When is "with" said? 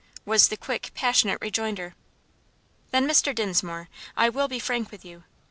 4.89-5.05